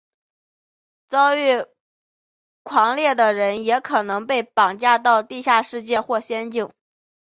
[1.09, 1.63] 遭遇
[2.63, 6.73] 狂猎的人也可能被绑架到地下世界或者仙境。